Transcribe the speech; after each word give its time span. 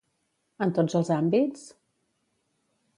En 0.67 0.73
tots 0.79 0.97
els 1.01 1.13
àmbits? 1.17 1.69